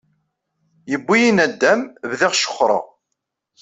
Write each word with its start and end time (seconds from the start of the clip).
Yewwi-yi 0.91 1.31
nadam, 1.35 1.81
bdiɣ 2.09 2.31
jexxreɣ. 2.35 2.85